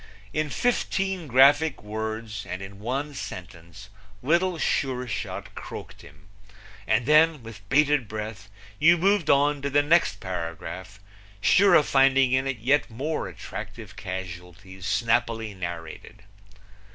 In 0.33 0.49
fifteen 0.49 1.27
graphic 1.27 1.83
words 1.83 2.43
and 2.47 2.63
in 2.63 2.79
one 2.79 3.13
sentence 3.13 3.91
Little 4.23 4.57
Sure 4.57 5.07
Shot 5.07 5.53
croaked 5.53 6.01
him, 6.01 6.27
and 6.87 7.05
then 7.05 7.43
with 7.43 7.61
bated 7.69 8.07
breath 8.07 8.49
you 8.79 8.97
moved 8.97 9.29
on 9.29 9.61
to 9.61 9.69
the 9.69 9.83
next 9.83 10.19
paragraph, 10.19 10.99
sure 11.39 11.75
of 11.75 11.85
finding 11.85 12.31
in 12.31 12.47
it 12.47 12.57
yet 12.57 12.89
more 12.89 13.27
attractive 13.29 13.95
casualties 13.95 14.87
snappily 14.87 15.53
narrated. 15.53 16.23